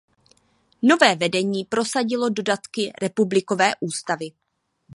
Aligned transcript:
Nové 0.81 1.15
vedení 1.15 1.65
prosadilo 1.65 2.29
dodatky 2.29 2.91
republikové 3.01 3.71
ústavy. 3.81 4.31